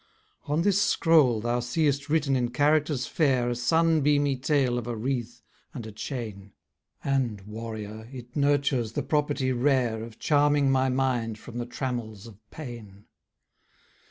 [0.45, 4.95] On this scroll thou seest written in characters fair A sun beamy tale of a
[4.95, 5.43] wreath,
[5.75, 6.53] and a chain;
[7.03, 12.39] And, warrior, it nurtures the property rare Of charming my mind from the trammels of
[12.49, 13.05] pain.